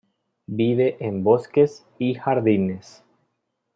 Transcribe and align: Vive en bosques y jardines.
Vive 0.47 0.97
en 0.99 1.23
bosques 1.23 1.85
y 1.99 2.15
jardines. 2.15 3.03